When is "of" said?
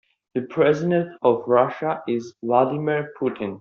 1.21-1.43